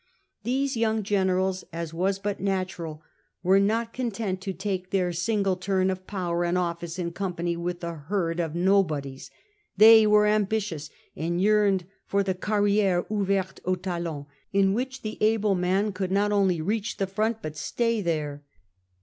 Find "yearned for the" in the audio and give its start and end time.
11.39-12.33